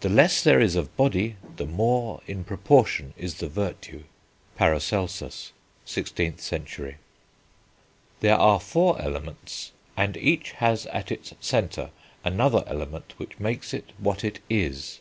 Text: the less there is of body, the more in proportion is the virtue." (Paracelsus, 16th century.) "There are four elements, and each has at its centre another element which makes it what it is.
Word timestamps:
the 0.00 0.10
less 0.10 0.42
there 0.44 0.60
is 0.60 0.76
of 0.76 0.94
body, 0.94 1.36
the 1.56 1.64
more 1.64 2.20
in 2.26 2.44
proportion 2.44 3.14
is 3.16 3.36
the 3.36 3.48
virtue." 3.48 4.04
(Paracelsus, 4.56 5.52
16th 5.86 6.38
century.) 6.40 6.96
"There 8.20 8.36
are 8.36 8.60
four 8.60 9.00
elements, 9.00 9.72
and 9.96 10.18
each 10.18 10.50
has 10.56 10.84
at 10.88 11.10
its 11.10 11.32
centre 11.40 11.92
another 12.24 12.62
element 12.66 13.14
which 13.16 13.38
makes 13.40 13.72
it 13.72 13.92
what 13.98 14.22
it 14.22 14.40
is. 14.50 15.00